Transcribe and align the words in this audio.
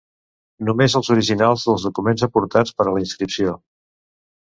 Només 0.69 0.95
els 0.99 1.09
originals 1.15 1.65
dels 1.71 1.85
documents 1.87 2.23
aportats 2.29 2.73
per 2.79 2.87
a 2.87 2.95
la 2.97 3.05
inscripció. 3.05 3.55